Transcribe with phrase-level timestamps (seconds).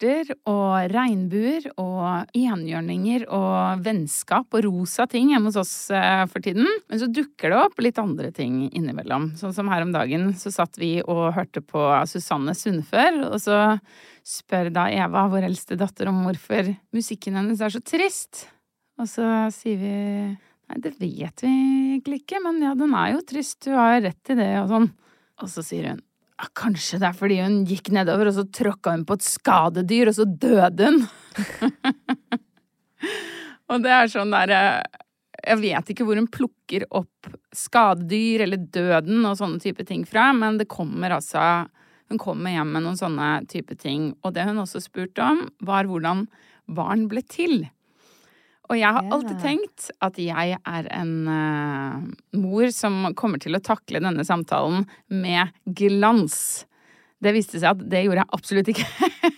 [0.00, 6.40] hjerter og regnbuer og enhjørninger og vennskap og rosa ting hjemme hos oss eh, for
[6.40, 6.66] tiden.
[6.88, 9.34] Men så dukker det opp litt andre ting innimellom.
[9.36, 13.78] Sånn som her om dagen så satt vi og hørte på Susanne Sundfør, og så
[14.24, 18.46] spør da Eva, vår eldste datter, om hvorfor musikken hennes er så trist.
[19.00, 19.94] Og så sier vi
[20.30, 21.50] nei, det vet vi
[21.96, 24.92] egentlig ikke, men ja, den er jo trist, du har rett i det og sånn.
[25.40, 26.06] Og så sier hun
[26.56, 30.16] kanskje det er fordi hun gikk nedover, og så tråkka hun på et skadedyr, og
[30.16, 31.02] så døde hun.
[33.70, 34.60] og det er sånn derre
[35.40, 40.30] Jeg vet ikke hvor hun plukker opp skadedyr eller døden og sånne type ting fra,
[40.36, 41.66] men det kommer altså
[42.10, 44.10] Hun kommer hjem med noen sånne type ting.
[44.26, 46.24] Og det hun også spurte om, var hvordan
[46.66, 47.68] barn ble til.
[48.70, 51.96] Og jeg har alltid tenkt at jeg er en uh,
[52.38, 56.68] mor som kommer til å takle denne samtalen med glans.
[57.20, 58.86] Det viste seg at det gjorde jeg absolutt ikke.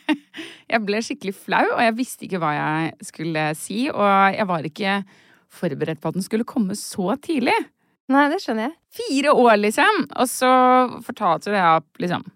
[0.75, 3.87] jeg ble skikkelig flau, og jeg visste ikke hva jeg skulle si.
[3.89, 4.99] Og jeg var ikke
[5.53, 7.57] forberedt på at den skulle komme så tidlig.
[8.13, 8.77] Nei, det skjønner jeg.
[9.01, 10.05] Fire år, liksom!
[10.21, 10.53] Og så
[11.07, 12.29] fortalte jeg opp, liksom.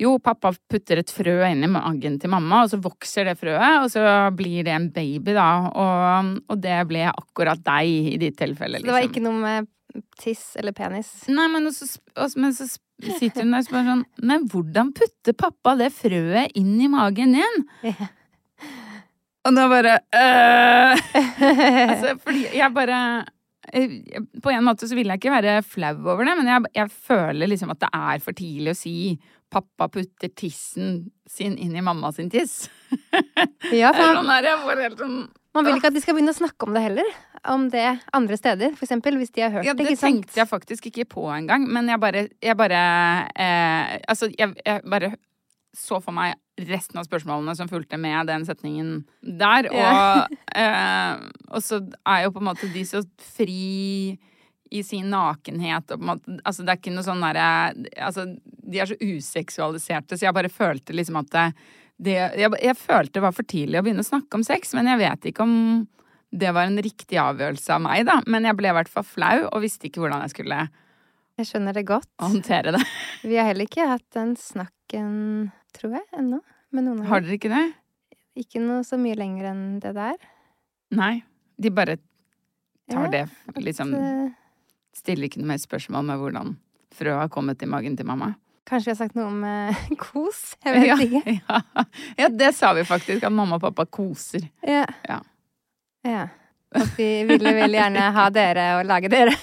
[0.00, 3.84] Jo, pappa putter et frø inn i magen til mamma, og så vokser det frøet,
[3.84, 4.02] og så
[4.34, 5.50] blir det en baby, da.
[5.70, 8.90] Og, og det ble akkurat deg i ditt tilfelle, Så liksom.
[8.90, 9.70] det var ikke noe med
[10.18, 11.12] tiss eller penis?
[11.30, 11.86] Nei, men så,
[12.40, 16.74] men så sitter hun der og spør sånn Men hvordan putter pappa det frøet inn
[16.82, 17.64] i magen din?
[19.44, 21.06] Og da bare øh.
[21.90, 22.98] altså, Fordi jeg bare
[23.72, 23.96] eh,
[24.42, 27.50] På en måte så vil jeg ikke være flau over det, men jeg, jeg føler
[27.50, 28.96] liksom at det er for tidlig å si
[29.54, 32.64] pappa putter tissen sin inn i mamma sin tiss.
[33.74, 35.16] Ja, for sånn man, får helt sånn
[35.54, 37.10] man vil ikke at de skal begynne å snakke om det heller.
[37.46, 37.84] Om det
[38.16, 39.86] andre steder, for eksempel, hvis de har hørt Ja, det.
[39.86, 42.80] det tenkte jeg faktisk ikke på engang, men jeg bare, jeg bare
[43.36, 45.12] eh, Altså, jeg, jeg bare
[45.74, 46.38] så for meg
[46.68, 52.34] resten av spørsmålene som fulgte med den setningen der, og, eh, og så er jo
[52.34, 53.02] på en måte de så
[53.34, 54.14] fri
[54.74, 57.46] i sin nakenhet og på en måte Altså, det er ikke noe sånn derre
[58.02, 61.44] Altså, de er så useksualiserte, så jeg bare følte liksom at det,
[62.02, 64.90] det jeg, jeg følte det var for tidlig å begynne å snakke om sex, men
[64.90, 65.54] jeg vet ikke om
[66.34, 68.16] det var en riktig avgjørelse av meg, da.
[68.26, 70.56] Men jeg ble i hvert fall flau og visste ikke hvordan jeg skulle
[71.38, 72.08] Jeg skjønner det godt.
[72.18, 72.80] håndtere det.
[73.30, 75.12] Vi har heller ikke hatt den snakken,
[75.78, 76.40] tror jeg, ennå.
[76.74, 77.62] Med noen av Har dere ikke det?
[78.42, 80.18] Ikke noe så mye lenger enn det der.
[80.98, 81.20] Nei.
[81.54, 82.00] De bare
[82.90, 84.32] tar Ja, det liksom Eh,
[84.94, 86.54] Stiller ikke noe mer spørsmål med hvordan
[86.94, 88.34] frøet har kommet i magen til mamma.
[88.64, 90.54] Kanskje vi har sagt noe om eh, kos?
[90.64, 91.34] Jeg vet ja, ikke.
[91.48, 91.84] Ja.
[92.22, 94.46] ja, det sa vi faktisk, at mamma og pappa koser.
[94.62, 94.86] Ja.
[95.08, 95.18] Ja.
[96.06, 96.24] ja.
[96.74, 99.34] At vi ville veldig gjerne ha dere og lage dere.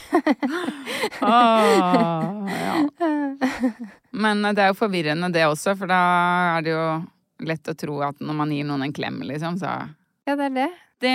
[1.22, 2.74] Ah, ja.
[4.12, 6.00] Men eh, det er jo forvirrende det også, for da
[6.58, 6.86] er det jo
[7.46, 9.70] lett å tro at når man gir noen en klem, liksom, så
[10.26, 10.68] Ja, det er det.
[11.06, 11.14] det,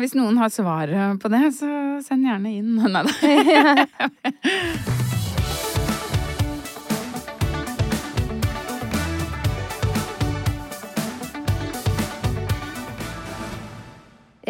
[0.00, 0.88] Hvis noen har svar
[1.20, 1.68] på det, så
[2.04, 2.78] send gjerne inn.
[2.94, 3.12] Nei da.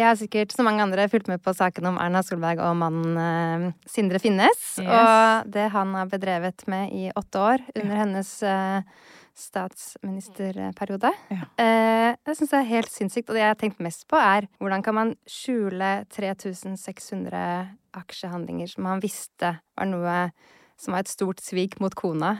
[0.01, 3.17] Jeg har sikkert som mange andre fulgt med på saken om Erna Solberg og mannen
[3.21, 4.63] eh, Sindre Finnes.
[4.79, 4.87] Yes.
[4.87, 8.87] Og det han har bedrevet med i åtte år under hennes eh,
[9.37, 11.11] statsministerperiode.
[11.31, 11.47] Ja.
[11.61, 13.29] Eh, det syns jeg er helt sinnssykt.
[13.29, 17.43] Og det jeg har tenkt mest på, er hvordan kan man skjule 3600
[18.01, 20.15] aksjehandlinger som han visste var noe
[20.81, 22.39] som var et stort svik mot kona.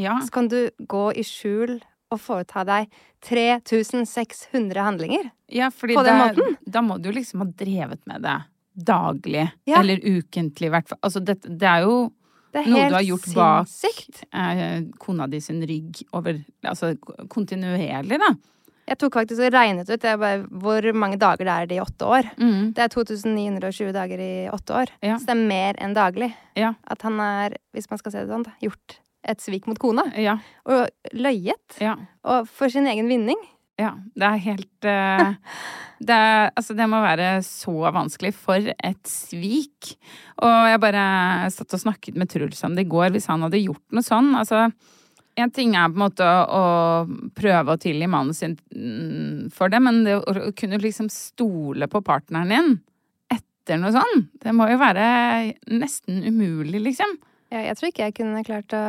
[0.00, 0.18] Ja.
[0.24, 1.78] Så kan du gå i skjul
[2.12, 2.90] og foreta deg
[3.26, 5.30] 3600 handlinger.
[5.50, 6.58] Ja, fordi På den da, måten?
[6.66, 8.36] da må du liksom ha drevet med det
[8.76, 9.46] daglig.
[9.64, 9.80] Ja.
[9.80, 11.00] Eller ukentlig, i hvert fall.
[11.02, 11.96] Altså, det, det er jo
[12.56, 13.72] Det er noe du har gjort bak
[14.32, 16.94] eh, kona di sin rygg over Altså
[17.32, 18.34] kontinuerlig, da.
[18.86, 22.06] Jeg tok faktisk og regnet ut bare, hvor mange dager det er det i åtte
[22.06, 22.28] år.
[22.38, 22.70] Mm.
[22.76, 24.92] Det er 2920 dager i åtte år.
[25.02, 25.16] Ja.
[25.18, 26.30] Så det er mer enn daglig.
[26.58, 26.76] Ja.
[26.86, 30.06] At han er, hvis man skal se det sånn, gjort et svik mot kona.
[30.22, 30.38] Ja.
[30.70, 30.86] Og
[31.18, 31.80] løyet.
[31.82, 31.96] Ja.
[32.30, 33.42] Og for sin egen vinning.
[33.76, 35.32] Ja, det er helt uh,
[36.08, 36.18] det,
[36.56, 38.32] altså det må være så vanskelig.
[38.36, 39.94] For et svik.
[40.44, 41.06] Og jeg bare
[41.52, 43.10] satt og snakket med Truls om det i går.
[43.14, 44.66] Hvis han hadde gjort noe sånn altså
[45.36, 49.68] en ting er på en måte å, å prøve å tilgi mannen sin mm, for
[49.72, 52.70] det, men det å kunne liksom stole på partneren din
[53.34, 55.04] etter noe sånn, det må jo være
[55.68, 57.16] nesten umulig, liksom.
[57.52, 58.84] Ja, jeg tror ikke jeg kunne klart å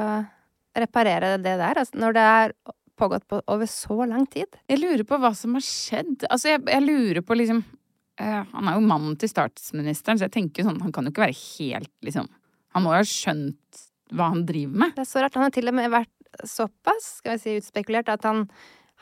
[0.77, 1.81] reparere det der.
[1.81, 2.55] Altså, når det er
[2.97, 4.57] pågått på over så lang tid.
[4.69, 6.25] Jeg lurer på hva som har skjedd.
[6.29, 10.35] Altså, jeg, jeg lurer på liksom uh, Han er jo mannen til statsministeren, så jeg
[10.38, 12.29] tenker sånn Han kan jo ikke være helt liksom
[12.75, 13.85] Han må jo ha skjønt
[14.15, 14.94] hva han driver med.
[14.95, 15.35] Det er så rart.
[15.35, 16.13] Han har til og med vært
[16.47, 18.45] såpass skal vi si, utspekulert at han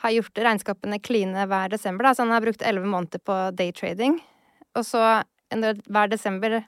[0.02, 2.08] har gjort regnskapene kline hver desember.
[2.08, 2.14] Da.
[2.16, 4.18] Så han har brukt elleve måneder på daytrading.
[4.76, 5.02] Og så
[5.54, 6.58] hver desember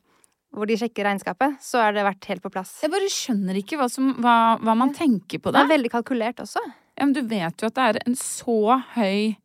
[0.54, 2.78] hvor de sjekker regnskapet, så har det vært helt på plass.
[2.84, 5.64] Jeg bare skjønner ikke hva, som, hva, hva man tenker på Det det.
[5.66, 6.62] er veldig kalkulert også.
[6.98, 9.36] Ja, men du vet jo at det er en så høy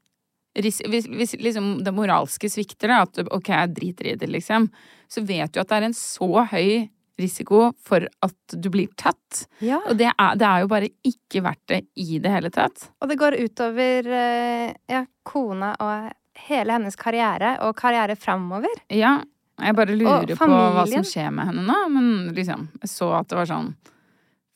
[0.58, 4.68] risiko hvis, hvis liksom det moralske svikter, da, at ok, jeg driter i det, liksom,
[5.10, 6.90] så vet du at det er en så høy
[7.22, 9.44] risiko for at du blir tatt.
[9.62, 9.80] Ja.
[9.86, 12.88] Og det er, det er jo bare ikke verdt det i det hele tatt.
[13.02, 16.10] Og det går utover eh, ja, kona og
[16.48, 18.82] hele hennes karriere, og karriere framover.
[18.90, 19.20] Ja,
[19.62, 23.30] jeg bare lurer på hva som skjer med henne nå, men liksom, jeg så at
[23.30, 23.74] det var sånn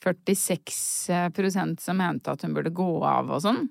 [0.07, 3.68] 46% som mente at hun burde gå av og sånn,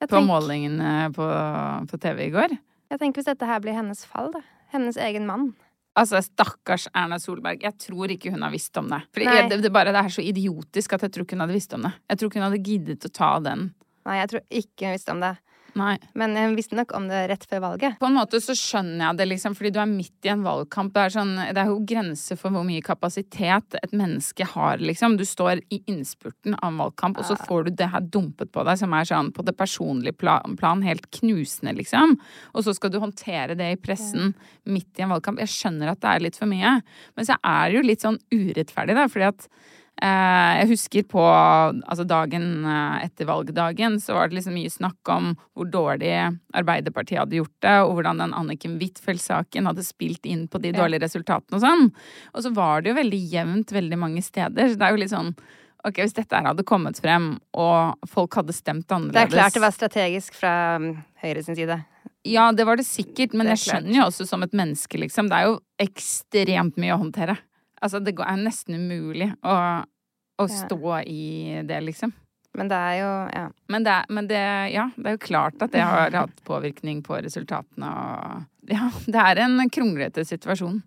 [0.00, 1.26] Jeg på tenk- målingene på,
[1.90, 2.56] på TV i går.
[2.90, 4.40] Jeg tenker hvis dette her blir hennes fall, da.
[4.72, 5.54] Hennes egen mann.
[5.96, 7.62] Altså, stakkars Erna Solberg.
[7.64, 8.98] Jeg tror ikke hun har visst om det.
[9.24, 9.48] Nei.
[9.48, 11.86] det, det, bare, det er så idiotisk at jeg tror ikke hun hadde visst om
[11.86, 11.92] det.
[12.12, 13.70] Jeg tror ikke hun hadde giddet å ta den.
[14.06, 15.32] Nei, jeg tror ikke hun visste om det.
[15.76, 15.96] Nei.
[16.16, 17.98] Men jeg visste nok om det rett før valget.
[18.00, 20.94] På en måte så skjønner jeg det, liksom, fordi du er midt i en valgkamp.
[20.94, 25.18] Det er, sånn, det er jo grenser for hvor mye kapasitet et menneske har, liksom.
[25.20, 28.64] Du står i innspurten av en valgkamp, og så får du det her dumpet på
[28.66, 32.16] deg, som er sånn på det personlige plan, plan helt knusende, liksom.
[32.56, 34.32] Og så skal du håndtere det i pressen
[34.64, 35.44] midt i en valgkamp.
[35.44, 36.78] Jeg skjønner at det er litt for mye,
[37.16, 41.22] men så er det jo litt sånn urettferdig, da, fordi at Eh, jeg husker på
[41.24, 46.12] altså dagen eh, etter valgdagen så var det liksom mye snakk om hvor dårlig
[46.56, 51.06] Arbeiderpartiet hadde gjort det, og hvordan den Anniken Huitfeldt-saken hadde spilt inn på de dårlige
[51.06, 51.86] resultatene og sånn.
[52.34, 54.68] Og så var det jo veldig jevnt veldig mange steder.
[54.68, 55.32] Så det er jo litt sånn
[55.86, 59.54] Ok, hvis dette her hadde kommet frem, og folk hadde stemt annerledes Det er klart
[59.54, 60.88] det var strategisk fra um,
[61.22, 61.76] Høyre sin side.
[62.26, 65.30] Ja, det var det sikkert, men Det jeg skjønner jo også som et menneske, liksom.
[65.30, 67.36] Det er jo ekstremt mye å håndtere.
[67.86, 69.56] Altså, det er nesten umulig å,
[70.42, 72.12] å stå i det, liksom.
[72.56, 73.46] Men det er jo Ja.
[73.68, 77.18] Men det, men det, ja, det er jo klart at det har hatt påvirkning på
[77.22, 80.80] resultatene og Ja, det er en kronglete situasjon.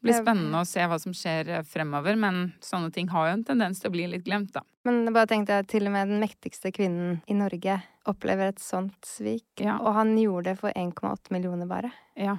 [0.00, 3.42] Det blir spennende å se hva som skjer fremover, men sånne ting har jo en
[3.44, 4.62] tendens til å bli litt glemt, da.
[4.88, 7.74] Men jeg bare tenkte at til og med den mektigste kvinnen i Norge
[8.08, 9.44] opplever et sånt svik.
[9.60, 9.76] Ja.
[9.84, 11.92] Og han gjorde det for 1,8 millioner bare.
[12.16, 12.38] Ja.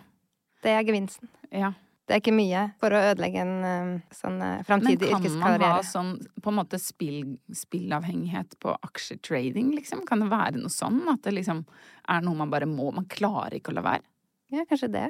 [0.65, 1.29] Det er gevinsten.
[1.53, 1.75] ja.
[2.11, 5.31] Det er ikke mye for å ødelegge en sånn framtidig yrkeskarriere.
[5.31, 6.09] Men kan man ha sånn
[6.43, 7.21] på en måte spill,
[7.55, 10.01] spillavhengighet på aksjetrading, liksom?
[10.09, 10.99] Kan det være noe sånn?
[11.07, 11.63] At det liksom
[12.11, 14.03] er noe man bare må Man klarer ikke å la være?
[14.51, 15.07] Ja, kanskje det.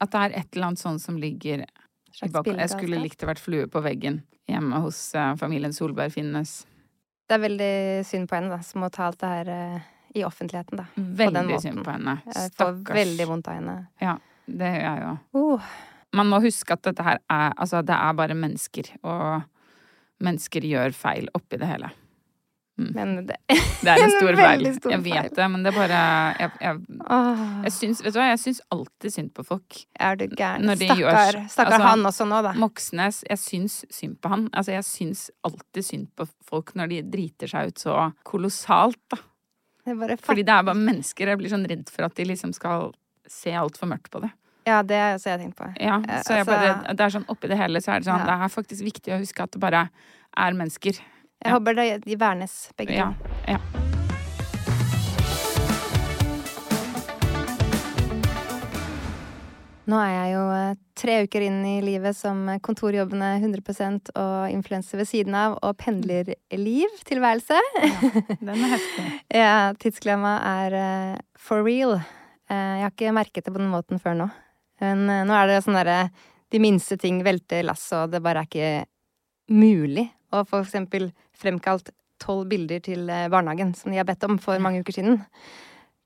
[0.00, 1.66] At det er et eller annet sånn som ligger
[2.16, 6.62] Jeg skulle likt å vært flue på veggen hjemme hos eh, familien Solberg Finnes.
[7.28, 7.74] Det er veldig
[8.08, 9.50] synd på henne, da, som må ta alt det her
[10.14, 10.86] i offentligheten, da.
[10.96, 11.60] den Veldig måten.
[11.60, 12.16] synd på henne.
[12.26, 13.76] Jeg får veldig vondt av henne.
[14.02, 14.16] Ja,
[14.46, 15.12] det gjør jeg jo.
[15.38, 15.68] Uh,
[16.16, 19.42] Man må huske at dette her er Altså, det er bare mennesker, og
[20.20, 21.90] mennesker gjør feil oppi det hele.
[22.80, 23.36] men det
[23.84, 24.66] Det er en stor feil.
[24.76, 25.30] Stor Jeg vet feil.
[25.36, 26.00] det, men det er bare
[26.40, 26.80] Jeg, jeg,
[27.64, 29.80] jeg syns Vet du hva, jeg syns alltid synd på folk.
[30.00, 30.68] Er du gæren?
[30.76, 32.52] Stakkar, stakkar altså, han også nå, da.
[32.60, 34.48] Moxnes, jeg syns synd på han.
[34.52, 39.20] Altså, jeg syns alltid synd på folk når de driter seg ut så kolossalt, da.
[39.86, 41.30] Det Fordi det er bare mennesker.
[41.32, 42.90] Jeg blir sånn redd for at de liksom skal
[43.30, 44.28] se altfor mørkt på det.
[44.70, 45.68] Ja, det har jeg tenkt på.
[45.80, 48.06] Ja, Eh, så jeg altså- bare, det er sånn oppi det hele så er det
[48.10, 48.26] sånn, Ja.
[48.30, 49.88] det er faktisk viktig å huske at det bare
[50.36, 50.94] er mennesker.
[50.94, 51.58] Jeg Ja.
[51.58, 53.30] håper det, de vernes, begge Ja, to.
[53.48, 53.58] ja.
[59.90, 65.00] Nå er jeg jo eh, tre uker inn i livet som kontorjobbende 100 og influenser
[65.00, 67.58] ved siden av, og pendlerliv, tilværelse.
[68.38, 69.06] Den er heftig.
[69.40, 71.96] Ja, tidsklemma er eh, for real.
[72.50, 74.30] Jeg har ikke merket det på den måten før nå.
[74.80, 76.02] Men eh, nå er det sånn derre
[76.50, 78.70] De minste ting velter lasset, og det bare er ikke
[79.54, 81.90] mulig å for eksempel fremkalt
[82.22, 85.20] tolv bilder til eh, barnehagen, som de har bedt om for mange uker siden.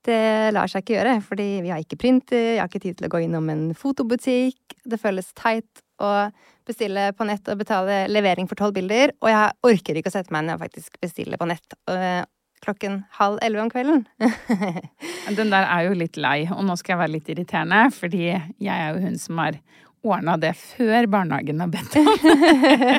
[0.05, 3.07] Det lar seg ikke gjøre, fordi vi har ikke printer, jeg har ikke tid til
[3.07, 4.77] å gå innom en fotobutikk.
[4.85, 6.29] Det føles teit å
[6.67, 10.33] bestille på nett og betale levering for tolv bilder, og jeg orker ikke å sette
[10.35, 12.21] meg ned og faktisk bestille på nett øh,
[12.63, 14.05] klokken halv elleve om kvelden.
[15.37, 18.75] Den der er jo litt lei, og nå skal jeg være litt irriterende, fordi jeg
[18.75, 19.59] er jo hun som har
[20.05, 22.09] ordna det før barnehagen har bedt om.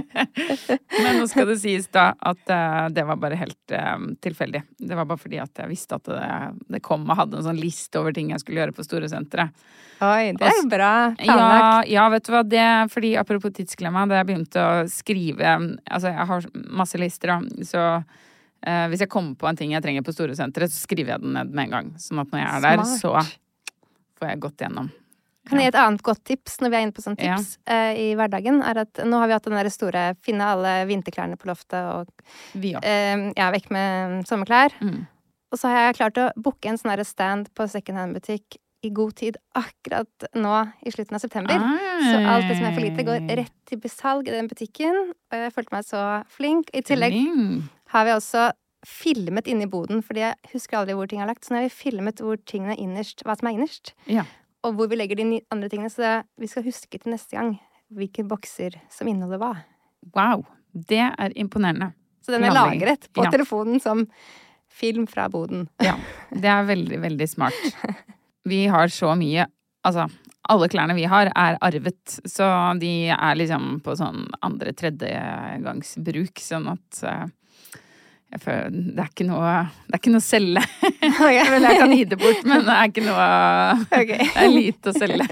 [1.05, 3.97] Men nå skal det sies da at eh, det var bare helt eh,
[4.27, 4.63] tilfeldig.
[4.79, 6.29] Det var bare fordi at jeg visste at det,
[6.77, 9.67] det kom og hadde en sånn liste over ting jeg skulle gjøre på Storesenteret.
[9.97, 10.93] Oi, det er jo bra
[11.25, 16.11] Ja, ja, vet du hva, det fordi apropos tidsklemma, da jeg begynte å skrive Altså,
[16.11, 17.85] jeg har masse lister, da, så
[18.67, 21.35] eh, hvis jeg kommer på en ting jeg trenger på Storesenteret, så skriver jeg den
[21.39, 21.91] ned med en gang.
[22.03, 23.01] Sånn at når jeg er der, Smart.
[23.01, 24.93] så får jeg gått gjennom.
[25.47, 27.37] Kan jeg gi et annet godt tips når vi er inne på sånn Ja.
[27.39, 28.63] tips eh, i hverdagen?
[28.67, 32.11] er at Nå har vi hatt den der store finne alle vinterklærne på loftet og
[32.59, 34.75] Vi uh, ja, vekk med sommerklær.
[34.83, 35.07] Mm.
[35.53, 39.15] Og så har jeg klart å booke en sånn stand på second hand-butikk i god
[39.19, 40.57] tid akkurat nå
[40.87, 41.63] i slutten av september.
[42.03, 45.15] Så alt det som er for lite, går rett til besalg i den butikken.
[45.31, 46.71] Og jeg følte meg så flink.
[46.75, 47.71] I tillegg Flink.
[47.93, 48.49] Har vi også
[48.87, 51.45] filmet inne i boden, fordi jeg husker aldri hvor ting er lagt.
[51.45, 54.25] Så nå har vi filmet hvor tingene er innerst, hva som er innerst, Ja.
[54.65, 55.91] og hvor vi legger de andre tingene.
[55.91, 57.59] Så vi skal huske til neste gang
[57.93, 59.53] hvilke bokser som inneholder hva.
[60.15, 60.45] Wow.
[60.75, 61.93] Det er imponerende.
[62.23, 62.81] Så den er Planlegging.
[62.83, 63.31] lagret på Ja.
[63.31, 64.07] telefonen som
[64.69, 65.69] film fra boden.
[65.81, 65.95] Ja.
[66.33, 67.55] Det er veldig, veldig smart.
[68.45, 69.47] Vi har så mye
[69.87, 70.09] Altså,
[70.51, 72.19] alle klærne vi har, er arvet.
[72.27, 72.43] Så
[72.81, 76.39] de er liksom på sånn andre-tredjegangsbruk.
[76.43, 77.27] sånn at eh,
[78.43, 79.51] føler, det er ikke noe
[79.87, 80.63] Det er ikke noe å selge.
[81.07, 81.37] Okay.
[81.39, 83.27] jeg kan gi det bort, men det er ikke noe
[83.87, 84.27] okay.
[84.35, 85.27] Det er lite å selge.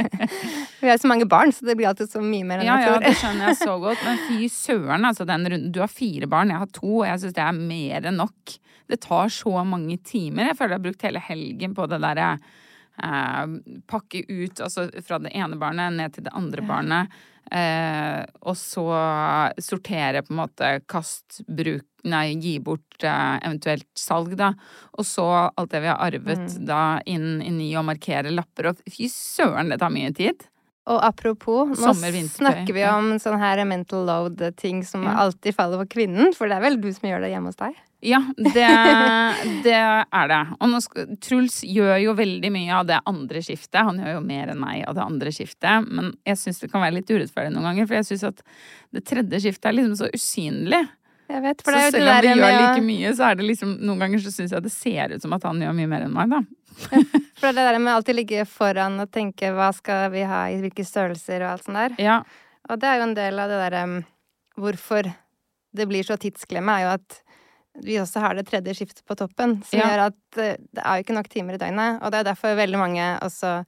[0.82, 2.90] Vi har så mange barn, så det blir alltid så mye mer enn Ja, jeg
[2.90, 4.04] ja, det skjønner jeg så godt.
[4.04, 5.26] Men fy søren, altså.
[5.28, 5.48] Den.
[5.72, 8.56] Du har fire barn, jeg har to, og jeg syns det er mer enn nok.
[8.92, 10.50] Det tar så mange timer.
[10.50, 15.20] Jeg føler jeg har brukt hele helgen på det derre eh, Pakke ut altså fra
[15.22, 17.22] det ene barnet ned til det andre barnet.
[17.50, 18.84] Eh, og så
[19.60, 24.48] sortere på en måte kast, bruk Nei, gi bort eh, eventuelt salg, da.
[24.98, 28.72] Og så alt det vi har arvet da inn, inn i å markere lapper.
[28.72, 30.42] Og fy søren, det tar mye tid.
[30.90, 35.14] Og apropos, nå snakker vi om sånn her mental load-ting som Ja.
[35.22, 37.78] alltid faller på kvinnen, for det er vel du som gjør det hjemme hos deg?
[38.02, 38.66] Ja, det,
[39.62, 40.40] det er det.
[40.58, 43.78] Og skal, Truls gjør jo veldig mye av det andre skiftet.
[43.86, 45.86] Han gjør jo mer enn meg av det andre skiftet.
[45.86, 48.42] Men jeg syns det kan være litt urettferdig noen ganger, for jeg syns at
[48.92, 50.82] det tredje skiftet er liksom så usynlig.
[51.30, 53.38] Jeg vet, for det er jo det selv om vi gjør like mye, så er
[53.38, 55.90] det liksom noen ganger så syns jeg det ser ut som at han gjør mye
[55.94, 56.42] mer enn meg, da.
[57.38, 60.58] For det det der med alltid ligge foran og tenke hva skal vi ha i
[60.60, 61.96] hvilke størrelser og alt sånt der.
[62.02, 62.18] Ja,
[62.68, 63.98] Og det er jo en del av det derre um,
[64.58, 65.08] Hvorfor
[65.72, 67.21] det blir så tidsklemme, er jo at
[67.80, 69.86] vi også har det tredje skiftet på toppen, som Ja.
[69.88, 72.02] gjør at eh, det er jo ikke nok timer i døgnet.
[72.02, 73.64] Og det er derfor veldig mange også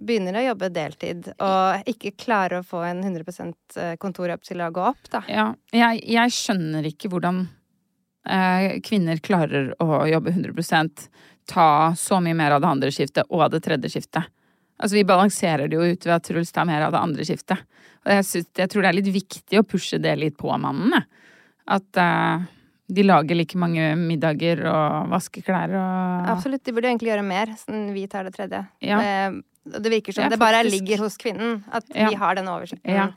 [0.00, 4.80] begynner å jobbe deltid og ikke klarer å få en 100% kontorjobb til å gå
[4.94, 5.20] opp, da.
[5.28, 5.50] ja.
[5.76, 7.42] Jeg, jeg skjønner ikke hvordan
[8.28, 11.04] eh, kvinner klarer å jobbe 100%
[11.50, 11.66] ta
[11.98, 14.24] så mye mer av det andre skiftet og det tredje skiftet.
[14.80, 17.60] Altså, vi balanserer det jo ut ved at Truls tar mer av det andre skiftet.
[18.06, 21.02] Og jeg, synes, jeg tror det er litt viktig å pushe det litt på mannene.
[21.68, 22.46] At eh,
[22.94, 27.46] de lager like mange middager og vasker klær og Absolutt, de burde egentlig gjøre mer,
[27.60, 28.64] siden vi tar det tredje.
[28.82, 28.98] Ja.
[29.00, 30.74] Det, det virker som Ja, det bare faktisk.
[30.80, 32.08] ligger hos kvinnen, at Ja.
[32.08, 32.90] vi har den oversikten.
[32.94, 33.08] Ja.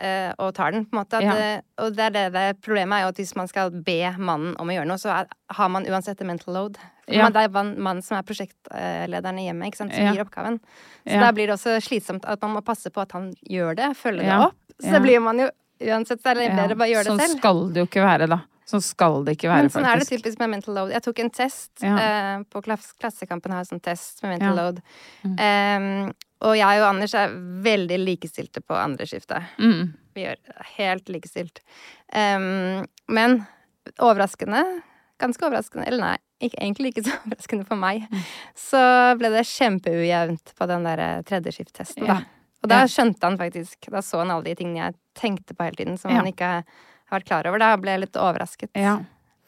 [0.00, 1.18] eh, og tar den, på en måte.
[1.20, 4.54] Det, og det er det, det problemet er jo at hvis man skal be mannen
[4.58, 6.78] om å gjøre noe, så er, har man uansett en mental load.
[7.08, 10.60] Man, det er man- mannen som er prosjektlederen i hjemmet, som gir oppgaven.
[11.06, 13.96] Så da blir det også slitsomt at man må passe på at han gjør det,
[13.96, 14.38] følge Ja.
[14.38, 14.54] det opp.
[14.82, 15.48] Så blir man jo
[15.80, 17.20] uansett så er det bedre å bare gjøre det selv.
[17.30, 18.40] sånn skal det jo ikke være, da.
[18.68, 19.74] Sånn skal det ikke være, faktisk.
[19.80, 20.90] Men sånn er det typisk med mental load.
[20.92, 21.94] Jeg tok en test Ja.
[21.96, 24.62] eh, på klass Klassekampen har en sånn test med mental Ja.
[24.62, 24.82] load.
[25.40, 27.28] Em, og jeg og Anders er
[27.64, 29.42] veldig likestilte på andre skiftet.
[29.58, 29.94] Mm.
[30.14, 30.36] Vi gjør
[30.76, 31.60] helt likestilt.
[32.14, 33.46] Um, men
[33.98, 34.62] overraskende,
[35.18, 38.04] ganske overraskende, eller nei, ikke, egentlig ikke så overraskende for meg,
[38.54, 38.82] så
[39.18, 42.18] ble det kjempeujevnt på den der tredjeskifttesten, tredje skift-testen, da.
[42.62, 42.86] Og da Ja.
[42.90, 46.10] skjønte han faktisk Da så han alle de tingene jeg tenkte på hele tiden, som
[46.10, 46.16] Ja.
[46.18, 46.64] han ikke har
[47.10, 47.58] vært klar over.
[47.58, 48.70] Da ble litt overrasket.
[48.76, 48.98] Ja,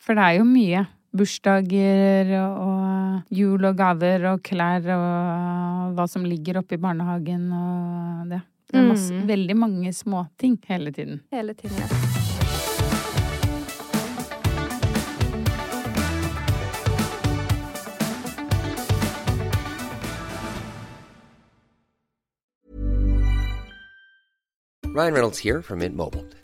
[0.00, 0.86] for det er jo mye.
[1.12, 7.48] Bursdager og, og jul og gaver og klær og hva som ligger oppe i barnehagen
[7.50, 8.40] og det.
[8.70, 9.26] Det er masse, Mm.
[9.26, 11.20] veldig mange småting hele tiden.
[11.32, 11.88] Hele tiden, ja.
[24.94, 26.26] Ryan Reynolds here from Mint Mobile.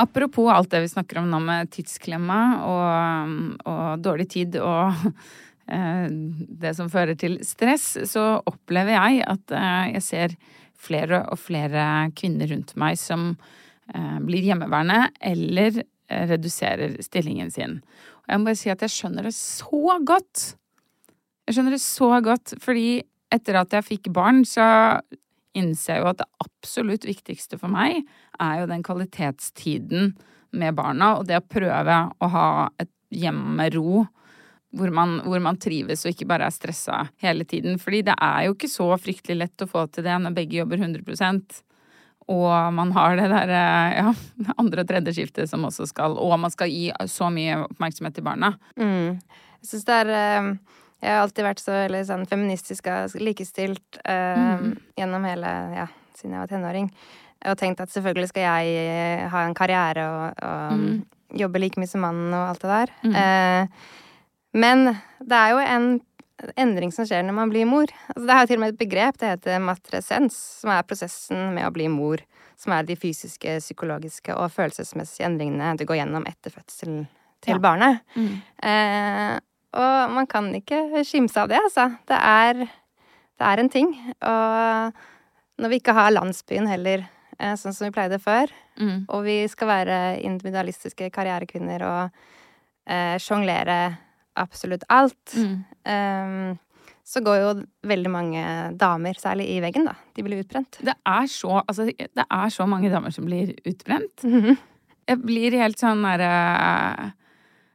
[0.00, 3.36] Apropos alt det vi snakker om nå med tidsklemma og,
[3.68, 4.94] og dårlig tid og
[5.74, 10.36] eh, det som fører til stress, så opplever jeg at eh, jeg ser
[10.80, 11.84] flere og flere
[12.16, 13.34] kvinner rundt meg som
[13.92, 17.76] eh, blir hjemmeværende eller reduserer stillingen sin.
[18.24, 20.46] Og jeg må bare si at jeg skjønner det så godt.
[21.46, 22.88] Jeg skjønner det så godt, fordi
[23.30, 24.64] etter at jeg fikk barn, så
[25.56, 28.02] innser jeg jo at det absolutt viktigste for meg
[28.40, 30.14] er jo den kvalitetstiden
[30.50, 32.48] med barna, og det å prøve å ha
[32.82, 34.06] et hjem med ro.
[34.70, 37.74] Hvor man, hvor man trives og ikke bare er stressa hele tiden.
[37.82, 40.78] Fordi det er jo ikke så fryktelig lett å få til det når begge jobber
[40.78, 41.56] 100%
[42.30, 43.50] og man har det der
[43.96, 44.10] ja,
[44.60, 48.26] andre og tredje skiftet som også skal Og man skal gi så mye oppmerksomhet til
[48.26, 48.52] barna.
[48.78, 49.18] Mm.
[49.60, 50.50] Jeg syns det er eh,
[51.00, 54.66] Jeg har alltid vært så veldig sånn feministisk og likestilt eh,
[55.00, 55.86] gjennom hele Ja,
[56.18, 56.90] siden jeg var tenåring.
[57.48, 61.88] Og tenkt at selvfølgelig skal jeg eh, ha en karriere og, og jobbe like mye
[61.88, 62.92] som mannen og alt det der.
[63.16, 63.66] Eh,
[64.60, 64.90] men
[65.24, 65.88] det er jo en
[66.56, 67.88] endring som skjer når man blir mor.
[68.12, 71.50] Altså, det er jo til og med et begrep, det heter matresens, som er prosessen
[71.56, 72.20] med å bli mor.
[72.60, 77.06] Som er de fysiske, psykologiske og følelsesmessige endringene du går gjennom etter fødselen
[77.40, 77.58] til Ja.
[77.58, 78.02] barnet.
[78.60, 79.38] Eh,
[79.74, 81.88] og man kan ikke skimse av det, altså.
[82.08, 82.54] Det er,
[83.38, 83.92] det er en ting.
[84.22, 84.92] Og
[85.60, 87.04] når vi ikke har landsbyen heller,
[87.38, 89.04] eh, sånn som vi pleide før, Mm.
[89.12, 92.10] og vi skal være individualistiske karrierekvinner og
[92.88, 93.98] eh, sjonglere
[94.36, 95.64] absolutt alt, Mm.
[95.84, 96.58] um,
[97.04, 98.42] så går jo veldig mange
[98.78, 99.94] damer, særlig i veggen, da.
[100.14, 100.78] De blir utbrent.
[100.80, 104.24] Det er så, altså, det er så mange damer som blir utbrent.
[104.24, 104.56] Mhm.
[105.10, 107.12] Jeg blir helt sånn derre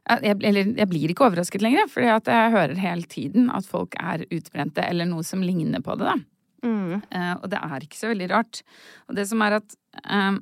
[0.06, 4.24] jeg, Eller jeg blir ikke overrasket lenger, fordi jeg hører hele tiden at folk er
[4.30, 6.16] utbrente, eller noe som ligner på det, da.
[6.66, 7.02] Mm.
[7.12, 8.62] Uh, og det er ikke så veldig rart.
[9.10, 10.38] Og det som er at uh,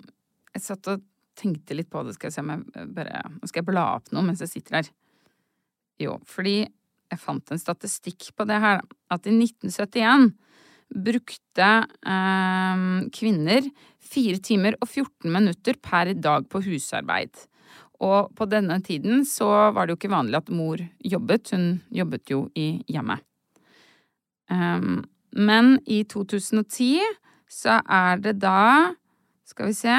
[0.55, 1.03] Jeg satt og
[1.35, 4.13] tenkte litt på det, skal jeg se om jeg bare Nå skal jeg bla opp
[4.15, 4.91] noe mens jeg sitter her.
[6.01, 8.83] Jo, fordi jeg fant en statistikk på det her.
[9.13, 10.33] At i 1971
[10.95, 11.69] brukte
[12.07, 13.67] eh, kvinner
[14.15, 17.33] 4 timer og 14 minutter per dag på husarbeid.
[18.03, 22.33] Og på denne tiden så var det jo ikke vanlig at mor jobbet, hun jobbet
[22.33, 23.23] jo i hjemmet.
[24.51, 25.05] Um,
[25.35, 27.01] men i 2010
[27.51, 28.95] så er det da,
[29.47, 29.95] skal vi se,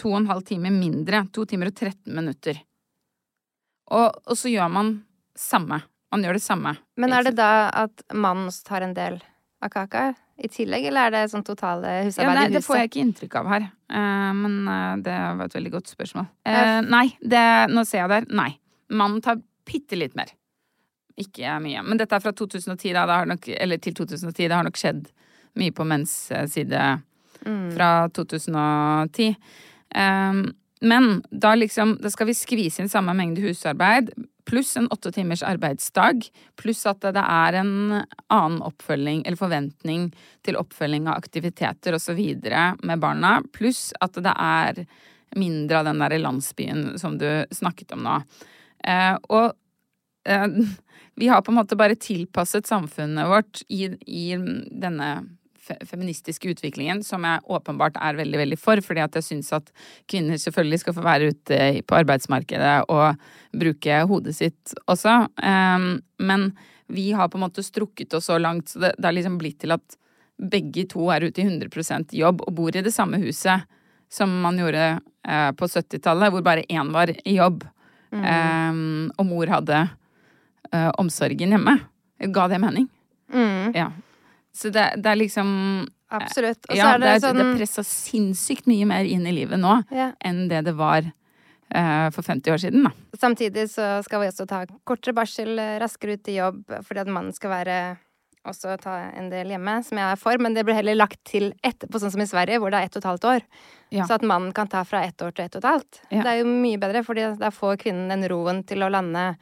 [0.00, 1.26] to og en halv time mindre.
[1.34, 2.60] To timer og 13 minutter.
[3.90, 4.94] Og, og så gjør man
[5.36, 5.82] samme.
[6.10, 6.74] Man gjør det samme.
[6.98, 9.20] Men er det da at mannen tar en del
[9.60, 12.78] av kaka i tillegg, eller er det sånn totale Ja, husarbeid nei, i det får
[12.78, 13.68] jeg ikke inntrykk av her.
[13.92, 16.28] uh, men uh, det var et veldig godt spørsmål.
[16.48, 18.28] Eh, nei, det, nå ser jeg der.
[18.40, 18.50] Nei.
[18.96, 20.32] Mannen tar bitte litt mer.
[21.20, 21.82] Ikke mye.
[21.84, 23.04] Men dette er fra 2010, da.
[23.04, 24.32] Det har nok, eller til 2010.
[24.40, 25.10] Det har nok skjedd
[25.60, 26.14] mye på menns
[26.48, 26.80] side
[27.44, 27.68] mm.
[27.76, 29.36] fra 2010.
[29.90, 30.44] Um,
[30.80, 34.12] men da liksom Da skal vi skvise inn samme mengde husarbeid
[34.50, 36.26] pluss en åtte timers arbeidsdag,
[36.58, 40.08] pluss at det er en annen oppfølging eller forventning
[40.46, 42.20] til oppfølging av aktiviteter osv.
[42.82, 44.84] med barna, pluss at det er
[45.38, 48.16] mindre av den derre landsbyen som du snakket om nå.
[48.82, 49.52] Eh, og
[50.26, 50.48] eh,
[51.20, 55.10] vi har på en måte bare tilpasset samfunnet vårt i, i denne
[55.60, 59.70] fe feministiske utviklingen, som jeg åpenbart er veldig, veldig for, fordi at jeg syns at
[60.10, 63.20] kvinner selvfølgelig skal få være ute på arbeidsmarkedet og
[63.60, 65.16] bruke hodet sitt også.
[65.42, 66.50] Um, men
[66.90, 69.60] vi har på en måte strukket oss så langt, så det, det har liksom blitt
[69.62, 69.98] til at
[70.40, 73.68] begge to er ute i 100% jobb og bor i det samme huset
[74.10, 74.84] som man gjorde
[75.28, 77.62] eh, på 70-tallet, hvor bare én var i jobb.
[78.10, 79.84] Um, og mor hadde
[80.72, 81.76] eh, omsorgen hjemme.
[82.34, 82.88] Ga det mening?
[83.32, 83.90] Mm, Ja.
[84.56, 85.50] Så det, det er liksom
[86.10, 86.64] absolutt.
[86.66, 89.60] Og så Ja, er det, det, sånn det pressa sinnssykt mye mer inn i livet
[89.62, 90.10] nå ja.
[90.18, 92.92] enn det det var eh, for 50 år siden, da.
[93.20, 97.12] Samtidig så skal vi også ta kortere barsel, eh, raskere ut i jobb, fordi at
[97.12, 97.80] mannen skal være
[98.48, 101.50] også ta en del hjemme, som jeg er for, men det blir heller lagt til
[101.66, 103.42] etterpå, sånn som i Sverige, hvor det er ett og et halvt år.
[103.92, 104.06] Ja.
[104.08, 106.00] Så at mannen kan ta fra ett år til ett og et halvt.
[106.08, 106.22] Ja.
[106.22, 109.34] Det er jo mye bedre, fordi da får kvinnen den roen til å lande,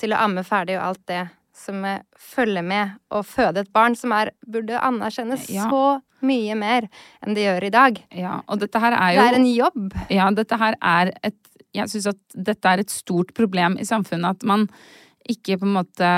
[0.00, 1.26] til å amme ferdig og alt det
[1.58, 5.66] som eh, følger med å føde et barn, som er, burde anerkjennes Ja.
[5.70, 6.88] så mye mer
[7.22, 7.98] enn det gjør i dag.
[8.18, 9.98] Ja, og dette her er jo Det er en jobb.
[10.10, 11.36] Ja, dette her er et
[11.76, 14.38] Jeg syns at dette er et stort problem i samfunnet.
[14.38, 14.64] At man
[15.28, 16.08] ikke på en måte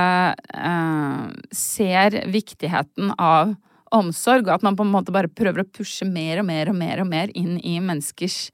[0.54, 3.56] eh, ser viktigheten av
[3.92, 6.76] omsorg, og at man på en måte bare prøver å pushe mer og mer og
[6.78, 8.52] mer og mer inn i menneskers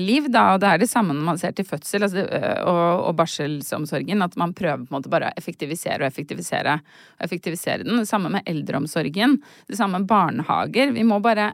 [0.00, 0.54] liv, da.
[0.54, 4.24] Og det er det samme når man ser til fødsel altså, øh, og, og barselsomsorgen.
[4.24, 8.00] At man prøver på en måte bare å effektivisere og effektivisere og effektivisere den.
[8.00, 9.38] Det samme med eldreomsorgen.
[9.68, 10.94] Det samme med barnehager.
[10.96, 11.52] Vi må bare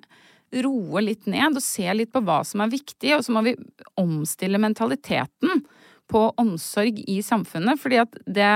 [0.64, 3.56] roe litt ned og se litt på hva som er viktig, og så må vi
[4.00, 5.64] omstille mentaliteten
[6.08, 8.52] på omsorg i samfunnet, fordi at det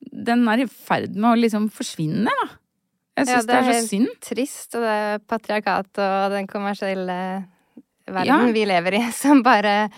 [0.00, 2.46] Den er i ferd med å liksom forsvinne, da.
[3.18, 4.12] Jeg syns det, er så helt synd.
[4.24, 7.16] trist, og det er patriarkat og den kommersielle
[8.14, 8.52] verden Ja.
[8.52, 9.90] vi lever i, som bare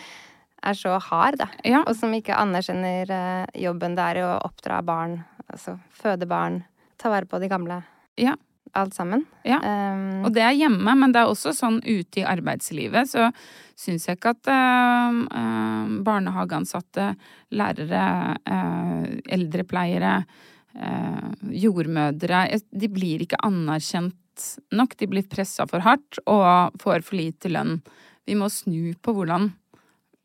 [0.62, 1.48] er så hard, da.
[1.66, 1.82] Ja.
[1.86, 6.62] Og som ikke anerkjenner eh, jobben det er å oppdra barn, altså føde barn,
[7.02, 7.82] ta vare på de gamle.
[8.20, 8.36] Ja.
[8.74, 9.26] Alt sammen.
[9.44, 9.58] Ja.
[9.60, 13.26] Um, Og det er hjemme, men det er også sånn ute i arbeidslivet, så
[13.76, 17.10] syns jeg ikke at uh, uh, barnehageansatte,
[17.52, 18.06] lærere,
[18.48, 20.14] uh, eldrepleiere,
[20.72, 21.26] eh,
[21.60, 24.16] jordmødre De blir ikke anerkjent
[24.72, 24.96] nok.
[25.00, 27.80] De blir pressa for hardt og får for lite lønn.
[28.26, 29.50] Vi må snu på hvordan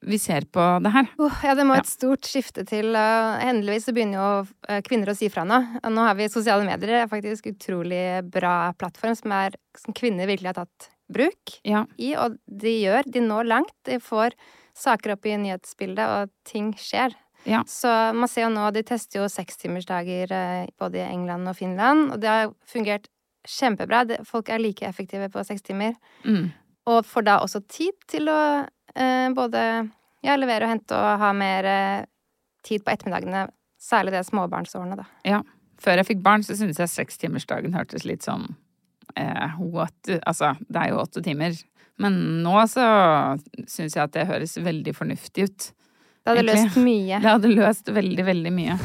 [0.08, 1.08] vi ser på det her.
[1.18, 2.92] Oh, ja, det må et stort skifte til.
[2.96, 4.28] og Endelig så begynner jo
[4.70, 5.58] eh, kvinner å si fra nå.
[5.90, 6.92] Nå har vi sosiale medier.
[6.94, 11.86] Det er faktisk utrolig bra plattform som, er, som kvinner virkelig har tatt bruk Ja.
[11.98, 12.12] i.
[12.20, 13.10] Og de gjør.
[13.10, 13.74] De når langt.
[13.90, 14.38] De får
[14.78, 17.16] saker opp i nyhetsbildet, og ting skjer.
[17.50, 17.64] Ja.
[17.66, 22.12] Så man ser jo nå, de tester jo sekstimersdager eh, både i England og Finland,
[22.14, 23.10] og det har fungert
[23.48, 24.04] kjempebra.
[24.28, 25.96] Folk er like effektive på seks timer.
[26.26, 26.50] Mm.
[26.88, 28.40] Og får da også tid til å
[28.96, 29.64] eh, både
[30.26, 32.06] ja, levere og hente og ha mer eh,
[32.68, 33.48] tid på ettermiddagene.
[33.82, 35.08] Særlig det småbarnsårene, da.
[35.28, 35.44] Ja.
[35.78, 38.48] Før jeg fikk barn, så syntes jeg sekstimersdagen hørtes litt sånn
[39.14, 39.98] eh, what?
[40.24, 41.54] Altså, det er jo åtte timer.
[42.02, 42.88] Men nå så
[43.66, 45.70] syns jeg at det høres veldig fornuftig ut.
[46.28, 46.66] Det hadde Egentlig.
[46.66, 47.22] løst mye.
[47.22, 48.82] Det hadde løst veldig, veldig mye.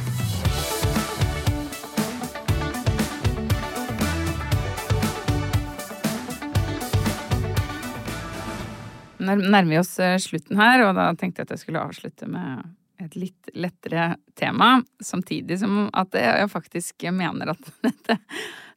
[9.22, 12.62] Nærmer vi oss eh, slutten her, og da tenkte jeg at jeg skulle avslutte med
[13.02, 14.76] et litt lettere tema.
[15.02, 18.18] Samtidig som at jeg faktisk mener at dette,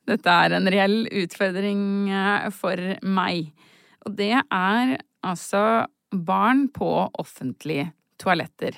[0.10, 3.52] dette er en reell utfordring eh, for meg.
[4.06, 7.90] Og det er altså barn på offentlige
[8.22, 8.78] toaletter.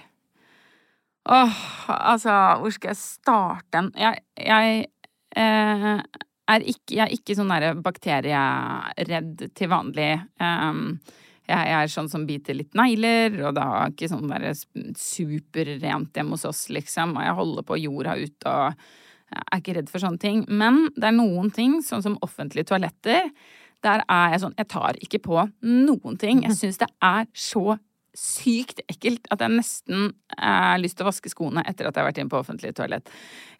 [1.27, 1.57] Åh,
[1.91, 3.81] altså, hvor skal jeg starte?
[3.99, 4.85] Jeg, jeg
[5.35, 5.97] eh,
[6.47, 7.51] er ikke, jeg er ikke sånn
[7.83, 10.13] bakterieredd til vanlig.
[10.39, 10.99] Um,
[11.47, 14.53] jeg er sånn som biter litt negler, og det er ikke sånn derre
[14.99, 17.15] superrent hjemme hos oss, liksom.
[17.15, 18.87] Og jeg holder på jorda ut og
[19.37, 20.43] er ikke redd for sånne ting.
[20.47, 23.31] Men det er noen ting, sånn som offentlige toaletter.
[23.85, 26.43] Der er jeg sånn Jeg tar ikke på noen ting.
[26.43, 27.77] Jeg syns det er så
[28.17, 32.09] sykt ekkelt at jeg nesten har lyst til å vaske skoene etter at jeg har
[32.09, 33.11] vært inne på offentlig toalett.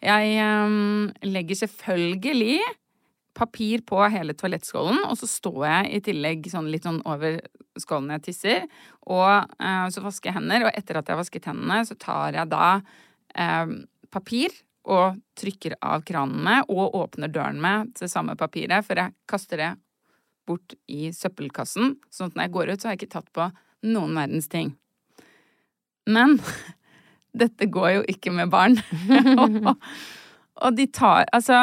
[0.02, 2.58] Jeg ehm, legger selvfølgelig
[3.38, 7.38] papir på hele toalettskålen, og så står jeg i tillegg sånn litt sånn over
[7.78, 8.64] skålen jeg tisser,
[9.06, 12.38] og eh, så vasker jeg hender, og etter at jeg har vasket hendene, så tar
[12.38, 12.70] jeg da
[13.38, 13.76] eh,
[14.14, 14.56] papir
[14.88, 19.62] og trykker av kranen med, og åpner døren med til samme papiret, for jeg kaster
[19.62, 19.72] det
[20.48, 23.50] bort i søppelkassen, sånn at når jeg går ut, så har jeg ikke tatt på
[23.88, 24.72] noen verdens ting.
[26.08, 26.38] Men
[27.42, 28.80] dette går jo ikke med barn.
[29.44, 29.70] og,
[30.58, 31.60] og de tar Altså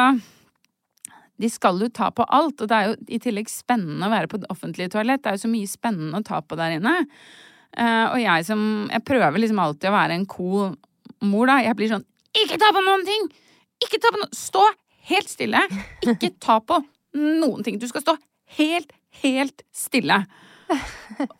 [1.42, 4.30] de skal jo ta på alt, og det er jo i tillegg spennende å være
[4.32, 5.22] på det offentlige toalett.
[5.24, 6.94] Det er jo så mye spennende å ta på der inne.
[7.76, 10.70] Uh, og jeg som Jeg prøver liksom alltid å være en cool
[11.26, 11.58] mor, da.
[11.60, 12.06] Jeg blir sånn
[12.40, 13.26] Ikke ta på noen ting!
[13.84, 14.62] Ikke ta på noe Stå
[15.10, 15.60] helt stille!
[16.06, 16.80] Ikke ta på
[17.16, 17.76] noen ting.
[17.80, 18.16] Du skal stå
[18.56, 20.22] helt, helt stille.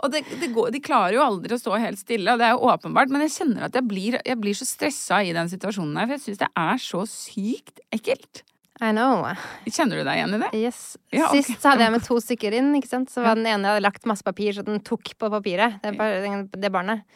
[0.02, 2.54] og det, det går, de klarer jo aldri å stå helt stille, og det er
[2.54, 5.98] jo åpenbart, men jeg kjenner at jeg blir, jeg blir så stressa i den situasjonen
[5.98, 8.44] her, for jeg syns det er så sykt ekkelt.
[8.80, 9.24] I know.
[9.64, 10.50] Kjenner du deg igjen i det?
[10.58, 10.80] Yes.
[11.14, 11.40] Ja, okay.
[11.46, 13.12] Sist hadde jeg med to stykker inn, ikke sant.
[13.12, 15.78] Så var den ene jeg hadde lagt masse papir, så den tok på papiret.
[15.80, 17.06] Det, barnet.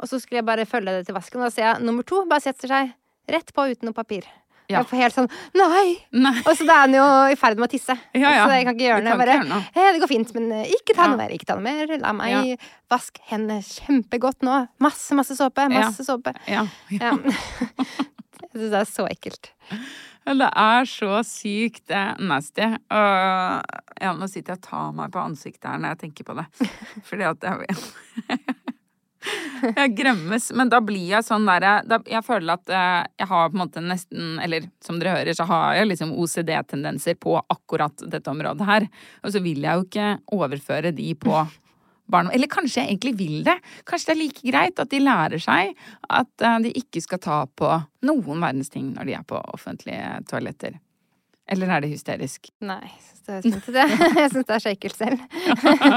[0.00, 2.22] Og så skulle jeg bare følge det til vasken, og da ser jeg nummer to
[2.30, 2.94] bare setter seg
[3.30, 4.24] rett på uten noe papir.
[4.70, 4.80] Ja.
[4.80, 5.28] Jeg får helt sånn
[5.58, 5.96] Nei!
[6.14, 6.36] Nei.
[6.44, 7.96] Og så da er han jo i ferd med å tisse.
[8.14, 8.44] Ja, ja.
[8.46, 9.16] Så jeg kan ikke gjøre noe.
[9.18, 9.64] Bare, noe.
[9.74, 11.34] «Eh, det går fint, men eh, ikke ta noe mer.
[11.34, 11.90] Ikke ta noe mer.
[12.00, 14.60] La meg vaske hendene kjempegodt nå.
[14.82, 15.66] Masse, masse såpe.
[15.74, 16.36] Masse såpe.
[16.46, 16.62] Ja.
[16.94, 17.16] Ja.
[18.46, 19.50] jeg syns det er så ekkelt.
[20.24, 22.66] Det er så sykt nasty.
[22.92, 26.36] Og ja, nå sitter jeg og tar meg på ansiktet her når jeg tenker på
[26.38, 26.46] det.
[27.08, 27.80] Fordi at jeg
[29.76, 30.48] Jeg gremmes.
[30.56, 33.82] Men da blir jeg sånn derre Jeg føler at eh, jeg har på en måte
[33.84, 38.88] nesten Eller som dere hører, så har jeg liksom OCD-tendenser på akkurat dette området her.
[39.24, 41.36] Og så vil jeg jo ikke overføre de på
[42.12, 42.30] barn.
[42.34, 43.56] Eller kanskje jeg egentlig vil det.
[43.88, 45.74] Kanskje det er like greit at de lærer seg
[46.10, 47.72] at eh, de ikke skal ta på
[48.06, 50.78] noen verdens ting når de er på offentlige toaletter.
[51.50, 52.46] Eller er det hysterisk?
[52.62, 52.84] Nei,
[53.26, 53.84] jeg syns det,
[54.54, 55.22] er så ekkelt selv.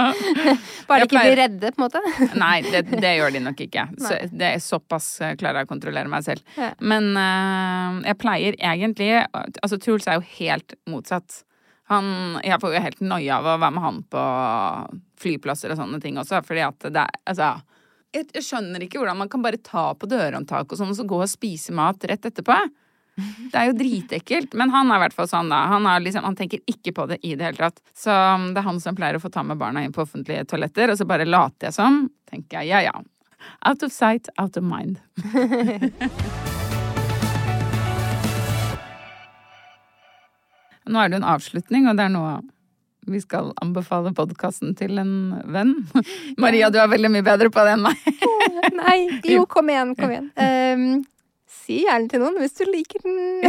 [0.89, 2.01] Bare de ikke blir redde, på en måte.
[2.43, 3.85] Nei, det, det gjør de nok ikke.
[4.01, 6.41] Så, det er såpass eh, klarer jeg å kontrollere meg selv.
[6.57, 6.71] Ja.
[6.81, 11.43] Men uh, jeg pleier egentlig Altså, Truls er jo helt motsatt.
[11.91, 12.05] Han,
[12.43, 14.23] jeg får jo helt noia av å være med han på
[15.23, 17.49] flyplasser og sånne ting også, fordi at det er Altså
[18.13, 21.05] jeg, jeg skjønner ikke hvordan man kan bare ta på dørhåndtak og sånn, og så
[21.09, 22.59] gå og spise mat rett etterpå.
[23.15, 24.53] Det er jo dritekkelt.
[24.57, 25.63] Men han er i hvert fall sånn, da.
[25.73, 27.81] Han, liksom, han tenker ikke på det i det hele tatt.
[27.97, 30.47] Så um, det er han som pleier å få ta med barna inn på offentlige
[30.49, 32.03] toaletter, og så bare later jeg som.
[32.29, 32.97] Tenker jeg ja ja.
[33.67, 35.01] Out of sight, out of mind.
[40.89, 42.25] Nå er det en avslutning, og det er nå
[43.05, 45.15] vi skal anbefale podkasten til en
[45.51, 45.75] venn.
[46.43, 48.05] Maria, du er veldig mye bedre på det enn meg.
[48.81, 50.29] Nei, jo, kom igjen, kom igjen.
[50.37, 51.01] Um,
[51.63, 53.43] si gjerne til noen hvis du liker den.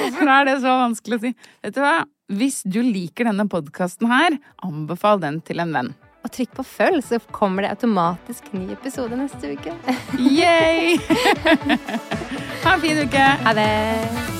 [0.00, 1.34] Hvorfor er det så vanskelig å si?
[1.66, 1.96] Vet du hva?
[2.30, 5.92] Hvis du liker denne podkasten her, anbefal den til en venn.
[6.20, 9.72] Og trykk på følg, så kommer det automatisk ny episode neste uke.
[10.20, 11.00] Yay!
[12.60, 13.24] ha en fin uke.
[13.46, 14.39] Ha det!